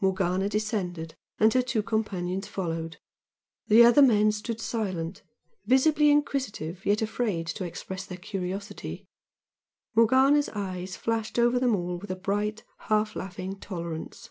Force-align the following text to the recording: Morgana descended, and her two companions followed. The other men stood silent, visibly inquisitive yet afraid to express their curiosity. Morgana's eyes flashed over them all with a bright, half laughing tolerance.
Morgana 0.00 0.48
descended, 0.48 1.14
and 1.38 1.54
her 1.54 1.62
two 1.62 1.84
companions 1.84 2.48
followed. 2.48 2.96
The 3.68 3.84
other 3.84 4.02
men 4.02 4.32
stood 4.32 4.60
silent, 4.60 5.22
visibly 5.66 6.10
inquisitive 6.10 6.84
yet 6.84 7.00
afraid 7.00 7.46
to 7.46 7.62
express 7.64 8.04
their 8.04 8.18
curiosity. 8.18 9.06
Morgana's 9.94 10.48
eyes 10.48 10.96
flashed 10.96 11.38
over 11.38 11.60
them 11.60 11.76
all 11.76 11.96
with 11.96 12.10
a 12.10 12.16
bright, 12.16 12.64
half 12.88 13.14
laughing 13.14 13.60
tolerance. 13.60 14.30